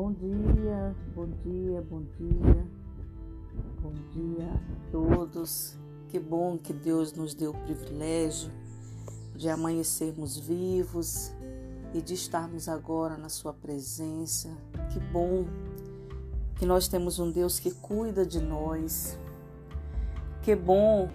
[0.00, 2.66] Bom dia, bom dia, bom dia,
[3.82, 5.76] bom dia a todos.
[6.08, 8.50] Que bom que Deus nos deu o privilégio
[9.36, 11.34] de amanhecermos vivos
[11.92, 14.48] e de estarmos agora na Sua presença.
[14.90, 15.44] Que bom
[16.56, 19.18] que nós temos um Deus que cuida de nós.
[20.40, 21.10] Que bom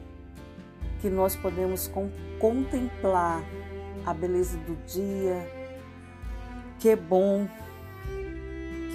[1.02, 1.90] que nós podemos
[2.40, 3.44] contemplar
[4.06, 5.44] a beleza do dia.
[6.78, 7.48] Que bom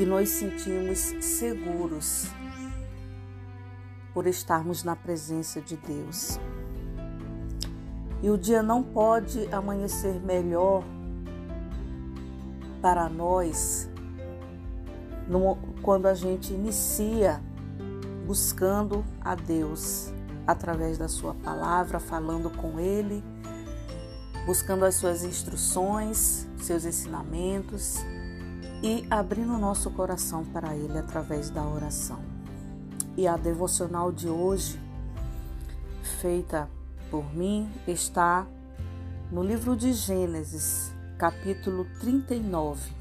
[0.01, 2.29] que nós sentimos seguros
[4.15, 6.41] por estarmos na presença de Deus.
[8.23, 10.83] E o dia não pode amanhecer melhor
[12.81, 13.91] para nós
[15.29, 17.39] no, quando a gente inicia
[18.27, 20.15] buscando a Deus
[20.47, 23.23] através da Sua palavra, falando com Ele,
[24.47, 28.03] buscando as Suas instruções, seus ensinamentos
[28.83, 32.21] e abrindo o nosso coração para Ele através da oração.
[33.17, 34.81] E a devocional de hoje,
[36.21, 36.69] feita
[37.11, 38.47] por mim, está
[39.31, 42.93] no livro de Gênesis, capítulo 39.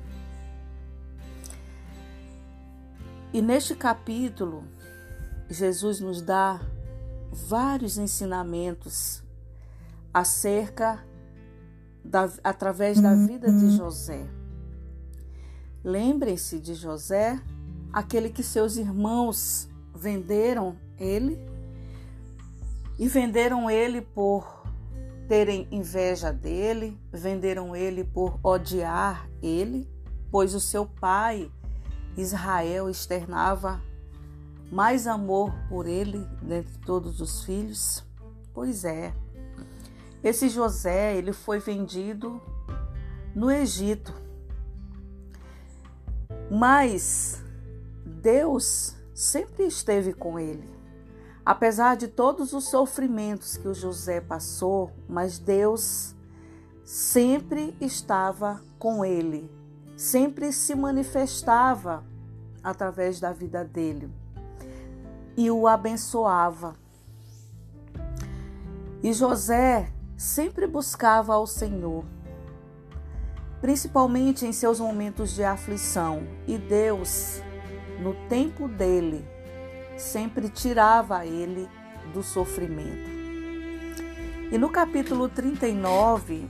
[3.31, 4.63] E neste capítulo,
[5.49, 6.59] Jesus nos dá
[7.31, 9.23] vários ensinamentos
[10.13, 11.03] acerca
[12.03, 14.38] da, através da vida de José.
[15.83, 17.41] Lembrem-se de José,
[17.91, 21.39] aquele que seus irmãos venderam ele
[22.97, 24.63] e venderam ele por
[25.27, 29.89] terem inveja dele, venderam ele por odiar ele,
[30.29, 31.49] pois o seu pai
[32.17, 33.81] Israel externava
[34.71, 38.03] mais amor por ele dentre todos os filhos.
[38.53, 39.13] Pois é.
[40.21, 42.41] Esse José, ele foi vendido
[43.33, 44.13] no Egito
[46.49, 47.43] mas
[48.05, 50.69] Deus sempre esteve com ele.
[51.45, 56.15] Apesar de todos os sofrimentos que o José passou, mas Deus
[56.83, 59.49] sempre estava com ele,
[59.97, 62.03] sempre se manifestava
[62.63, 64.11] através da vida dele
[65.39, 66.75] e o abençoava.
[69.01, 72.03] E José sempre buscava ao Senhor
[73.61, 77.41] principalmente em seus momentos de aflição, e Deus,
[77.99, 79.27] no tempo dele,
[79.97, 81.67] sempre tirava ele
[82.13, 83.09] do sofrimento.
[84.51, 86.49] E no capítulo 39,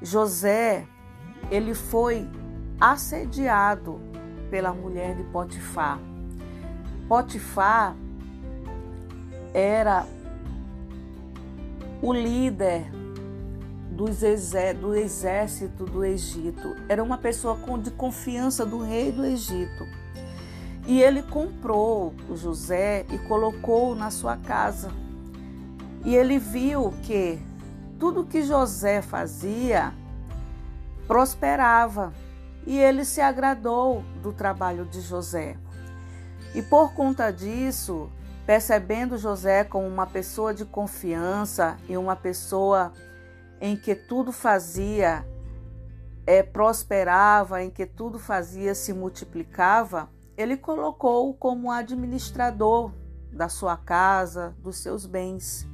[0.00, 0.86] José,
[1.50, 2.28] ele foi
[2.80, 4.00] assediado
[4.50, 5.98] pela mulher de Potifar.
[7.08, 7.94] Potifar
[9.52, 10.06] era
[12.00, 13.01] o líder
[13.92, 16.74] do exército do Egito.
[16.88, 19.86] Era uma pessoa de confiança do rei do Egito.
[20.86, 24.90] E ele comprou o José e colocou na sua casa.
[26.04, 27.38] E ele viu que
[27.98, 29.92] tudo que José fazia
[31.06, 32.12] prosperava.
[32.66, 35.56] E ele se agradou do trabalho de José.
[36.54, 38.10] E por conta disso,
[38.46, 42.92] percebendo José como uma pessoa de confiança e uma pessoa
[43.62, 45.24] em que tudo fazia
[46.26, 52.92] é, prosperava, em que tudo fazia se multiplicava, ele colocou como administrador
[53.32, 55.64] da sua casa, dos seus bens.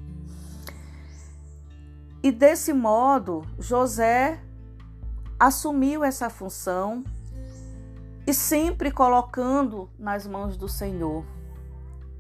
[2.22, 4.38] E desse modo, José
[5.40, 7.02] assumiu essa função
[8.26, 11.24] e sempre colocando nas mãos do Senhor.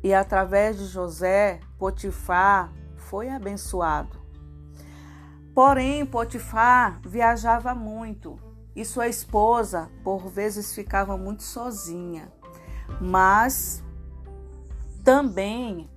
[0.02, 4.17] E através de José, Potifar foi abençoado.
[5.58, 8.38] Porém, Potifar viajava muito
[8.76, 12.32] e sua esposa, por vezes, ficava muito sozinha.
[13.00, 13.82] Mas
[15.02, 15.90] também,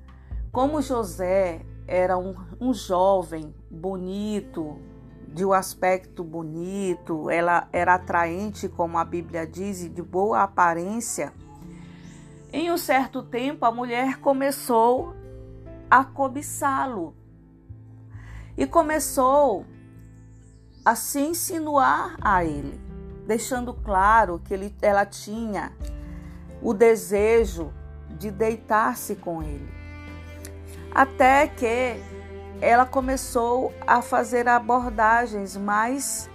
[0.51, 4.79] como José era um, um jovem bonito,
[5.28, 11.31] de um aspecto bonito, ela era atraente, como a Bíblia diz, e de boa aparência.
[12.52, 15.14] Em um certo tempo, a mulher começou
[15.87, 17.21] a cobiçá-lo
[18.61, 19.66] e começou
[20.85, 22.79] a se insinuar a ele,
[23.25, 25.73] deixando claro que ele, ela tinha
[26.61, 27.73] o desejo
[28.19, 29.67] de deitar-se com ele.
[30.93, 31.96] Até que
[32.61, 36.29] ela começou a fazer abordagens mais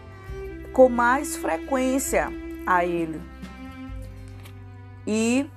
[0.73, 2.27] com mais frequência
[2.67, 3.23] a ele.
[5.07, 5.49] E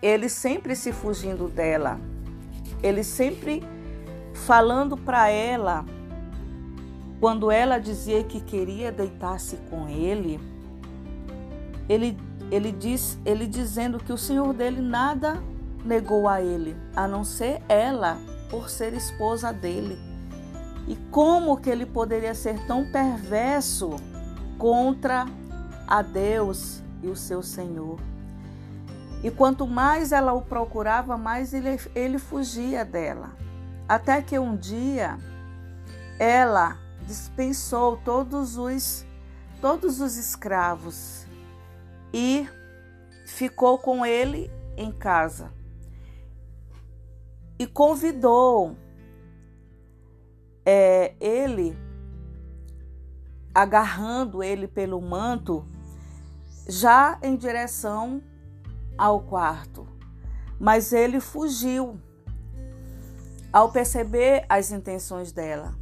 [0.00, 2.00] ele sempre se fugindo dela.
[2.82, 3.62] Ele sempre
[4.46, 5.84] falando para ela,
[7.20, 10.40] quando ela dizia que queria deitar-se com ele,
[11.88, 12.16] ele,
[12.50, 15.42] ele, diz, ele dizendo que o senhor dele nada
[15.84, 18.18] negou a ele, a não ser ela,
[18.50, 19.98] por ser esposa dele.
[20.86, 23.96] E como que ele poderia ser tão perverso
[24.56, 25.26] contra
[25.86, 27.98] a Deus e o seu Senhor?
[29.22, 33.36] E quanto mais ela o procurava, mais ele, ele fugia dela.
[33.88, 35.18] Até que um dia
[36.18, 36.76] ela
[37.06, 39.06] dispensou todos os
[39.60, 41.26] todos os escravos
[42.12, 42.48] e
[43.26, 45.52] ficou com ele em casa.
[47.58, 48.76] E convidou
[50.64, 51.76] é, ele,
[53.52, 55.66] agarrando ele pelo manto,
[56.68, 58.22] já em direção
[58.96, 59.88] ao quarto.
[60.60, 62.00] Mas ele fugiu
[63.52, 65.74] ao perceber as intenções dela.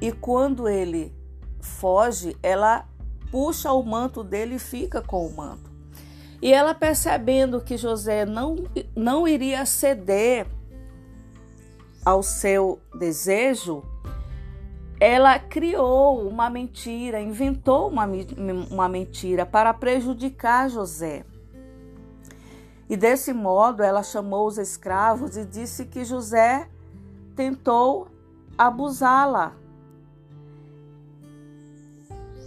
[0.00, 1.14] E quando ele
[1.60, 2.86] foge, ela
[3.30, 5.70] puxa o manto dele e fica com o manto.
[6.40, 8.56] E ela percebendo que José não,
[8.96, 10.46] não iria ceder
[12.04, 13.84] ao seu desejo,
[14.98, 18.08] ela criou uma mentira, inventou uma,
[18.70, 21.24] uma mentira para prejudicar José.
[22.88, 26.68] E desse modo ela chamou os escravos e disse que José
[27.34, 28.08] tentou
[28.56, 29.54] abusá-la.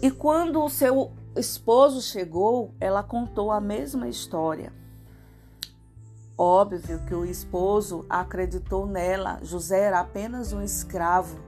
[0.01, 4.71] E quando o seu esposo chegou, ela contou a mesma história.
[6.37, 9.39] Óbvio que o esposo acreditou nela.
[9.41, 11.39] José era apenas um escravo,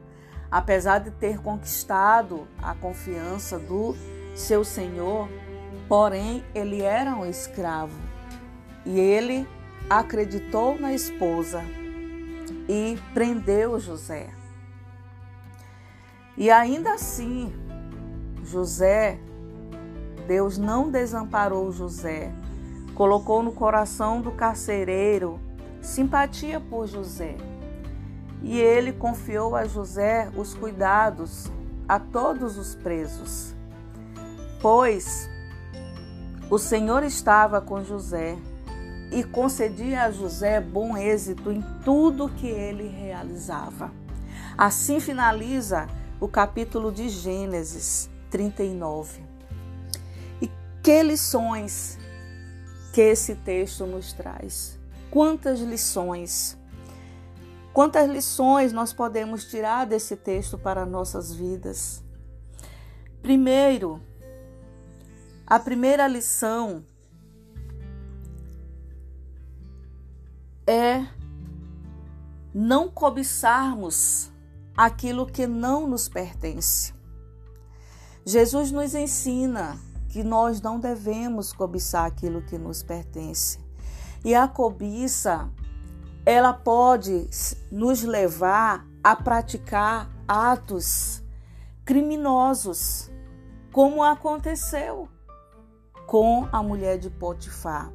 [0.50, 3.96] apesar de ter conquistado a confiança do
[4.34, 5.28] seu senhor,
[5.90, 8.00] porém ele era um escravo.
[8.86, 9.48] E ele
[9.90, 11.62] acreditou na esposa
[12.68, 14.30] e prendeu José.
[16.36, 17.54] E ainda assim,
[18.44, 19.20] José,
[20.28, 22.32] Deus não desamparou José,
[22.94, 25.40] colocou no coração do carcereiro
[25.82, 27.36] simpatia por José.
[28.44, 31.52] E ele confiou a José os cuidados
[31.88, 33.56] a todos os presos.
[34.62, 35.30] Pois
[36.50, 38.38] o Senhor estava com José
[39.12, 43.92] e concedia a José bom êxito em tudo que ele realizava.
[44.58, 45.88] Assim finaliza
[46.20, 49.22] o capítulo de Gênesis 39.
[50.42, 50.50] E
[50.84, 51.98] que lições
[52.94, 54.78] que esse texto nos traz?
[55.10, 56.58] Quantas lições?
[57.72, 62.04] Quantas lições nós podemos tirar desse texto para nossas vidas?
[63.22, 64.02] Primeiro,
[65.46, 66.84] a primeira lição
[70.68, 71.08] é
[72.54, 74.30] não cobiçarmos
[74.76, 76.94] aquilo que não nos pertence.
[78.26, 79.80] Jesus nos ensina
[80.10, 83.60] que nós não devemos cobiçar aquilo que nos pertence.
[84.26, 85.50] E a cobiça,
[86.26, 87.30] ela pode
[87.72, 91.24] nos levar a praticar atos
[91.86, 93.10] criminosos,
[93.72, 95.08] como aconteceu
[96.06, 97.94] com a mulher de Potifar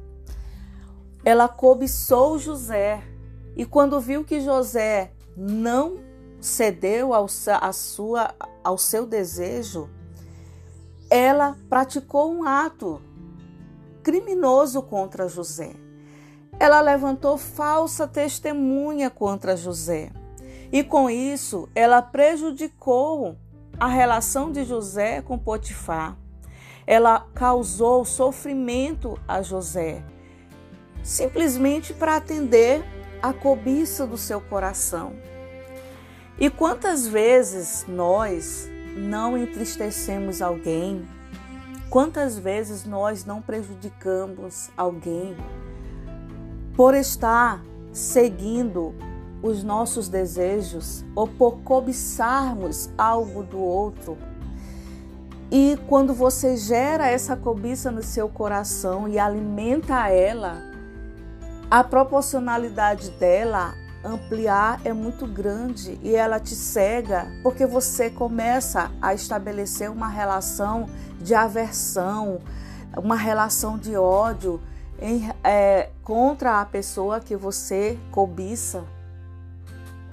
[1.25, 3.01] ela cobiçou José
[3.55, 5.97] e quando viu que José não
[6.41, 7.27] cedeu ao,
[7.61, 8.33] a sua,
[8.63, 9.89] ao seu desejo,
[11.09, 13.01] ela praticou um ato
[14.01, 15.73] criminoso contra José.
[16.59, 20.11] Ela levantou falsa testemunha contra José.
[20.71, 23.37] E com isso, ela prejudicou
[23.79, 26.17] a relação de José com Potifar.
[26.85, 30.03] Ela causou sofrimento a José
[31.03, 32.83] simplesmente para atender
[33.21, 35.13] a cobiça do seu coração.
[36.39, 41.07] E quantas vezes nós não entristecemos alguém?
[41.89, 45.37] Quantas vezes nós não prejudicamos alguém
[46.75, 48.95] por estar seguindo
[49.43, 54.17] os nossos desejos ou por cobiçarmos algo do outro?
[55.51, 60.72] E quando você gera essa cobiça no seu coração e alimenta ela,
[61.73, 63.73] a proporcionalidade dela
[64.05, 70.87] ampliar é muito grande e ela te cega porque você começa a estabelecer uma relação
[71.19, 72.39] de aversão,
[72.95, 74.61] uma relação de ódio
[75.01, 78.83] em, é, contra a pessoa que você cobiça,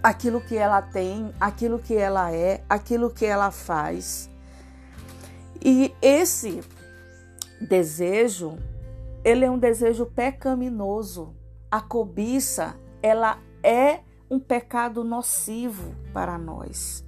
[0.03, 4.31] aquilo que ela tem, aquilo que ela é, aquilo que ela faz.
[5.63, 6.63] E esse
[7.61, 8.57] desejo,
[9.23, 11.39] ele é um desejo pecaminoso
[11.71, 14.01] a cobiça, ela é
[14.31, 17.05] um pecado nocivo para nós.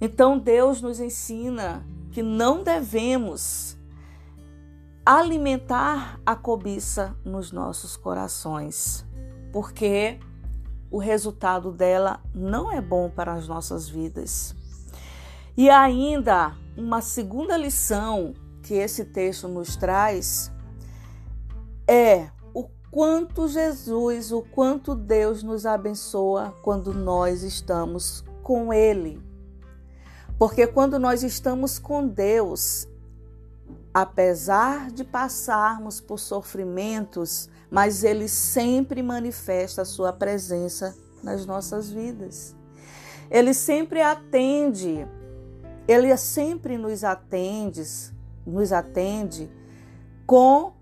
[0.00, 3.76] Então Deus nos ensina que não devemos
[5.04, 9.04] alimentar a cobiça nos nossos corações,
[9.52, 10.18] porque
[10.90, 14.54] o resultado dela não é bom para as nossas vidas.
[15.56, 18.32] E ainda uma segunda lição
[18.62, 20.50] que esse texto nos traz
[21.86, 22.30] é
[22.94, 29.20] quanto Jesus, o quanto Deus nos abençoa quando nós estamos com Ele.
[30.38, 32.86] Porque quando nós estamos com Deus,
[33.92, 42.54] apesar de passarmos por sofrimentos, mas Ele sempre manifesta a Sua presença nas nossas vidas.
[43.28, 45.04] Ele sempre atende,
[45.88, 47.82] Ele sempre nos atende,
[48.46, 49.50] nos atende
[50.24, 50.74] com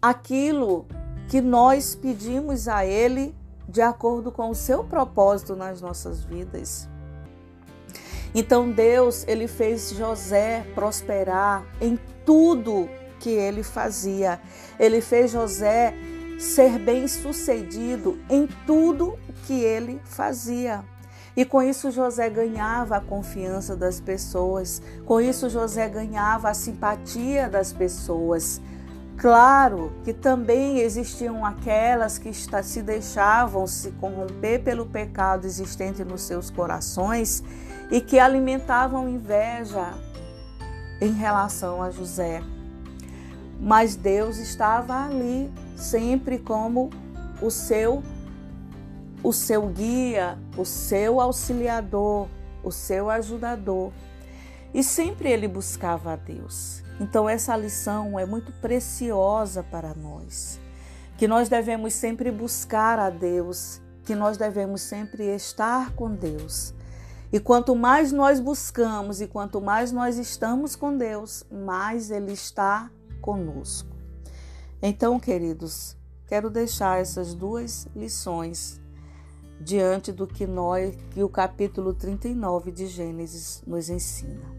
[0.00, 0.86] aquilo
[1.28, 3.34] que nós pedimos a Ele
[3.68, 6.88] de acordo com o seu propósito nas nossas vidas.
[8.34, 14.40] Então Deus, ele fez José prosperar em tudo que ele fazia.
[14.78, 15.94] Ele fez José
[16.38, 20.84] ser bem-sucedido em tudo que ele fazia.
[21.36, 27.48] E com isso José ganhava a confiança das pessoas, com isso José ganhava a simpatia
[27.48, 28.60] das pessoas.
[29.18, 36.50] Claro que também existiam aquelas que se deixavam se corromper pelo pecado existente nos seus
[36.50, 37.42] corações
[37.90, 39.92] e que alimentavam inveja
[41.00, 42.40] em relação a José.
[43.60, 46.88] Mas Deus estava ali sempre como
[47.42, 48.04] o seu
[49.20, 52.28] o seu guia, o seu auxiliador,
[52.62, 53.90] o seu ajudador.
[54.72, 56.82] E sempre ele buscava a Deus.
[57.00, 60.60] Então essa lição é muito preciosa para nós,
[61.16, 66.74] que nós devemos sempre buscar a Deus, que nós devemos sempre estar com Deus
[67.30, 72.90] e quanto mais nós buscamos e quanto mais nós estamos com Deus, mais Ele está
[73.20, 73.94] conosco.
[74.80, 75.94] Então, queridos,
[76.26, 78.80] quero deixar essas duas lições
[79.60, 84.57] diante do que nós, que o capítulo 39 de Gênesis nos ensina.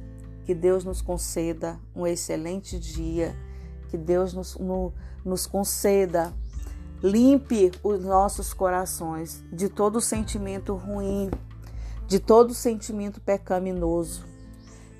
[0.50, 3.36] Que Deus nos conceda um excelente dia,
[3.88, 4.92] que Deus nos, no,
[5.24, 6.34] nos conceda,
[7.04, 11.30] limpe os nossos corações de todo sentimento ruim,
[12.08, 14.26] de todo sentimento pecaminoso.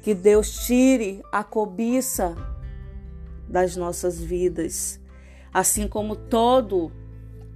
[0.04, 2.36] Que Deus tire a cobiça
[3.48, 5.00] das nossas vidas,
[5.52, 6.92] assim como todo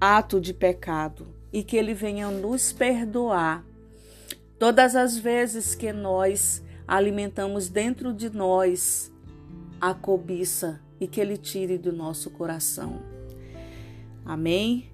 [0.01, 3.63] ato de pecado, e que Ele venha nos perdoar
[4.57, 9.11] todas as vezes que nós alimentamos dentro de nós
[9.79, 13.01] a cobiça e que Ele tire do nosso coração.
[14.25, 14.89] Amém?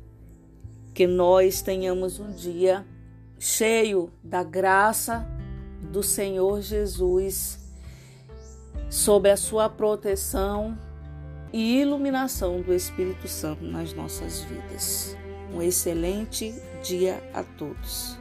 [0.93, 2.85] Que nós tenhamos um dia
[3.37, 5.27] cheio da graça
[5.91, 7.59] do Senhor Jesus,
[8.89, 10.77] sob a sua proteção
[11.53, 15.15] e iluminação do Espírito Santo nas nossas vidas.
[15.53, 16.53] Um excelente
[16.83, 18.18] dia a todos.